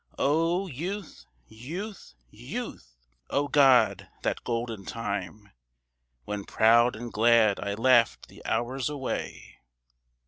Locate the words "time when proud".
4.83-6.95